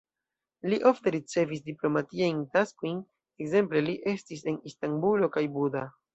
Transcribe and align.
Li 0.69 0.77
ofte 0.91 1.11
ricevis 1.15 1.61
diplomatiajn 1.67 2.39
taskojn, 2.57 2.99
ekzemple 3.45 3.85
li 3.91 3.95
estis 4.15 4.43
en 4.55 4.61
Istanbulo 4.73 5.33
kaj 5.39 5.47
Buda. 5.61 5.87